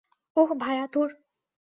ওহ, 0.37 0.49
ভায়া, 0.59 0.85
ধুর। 0.93 1.09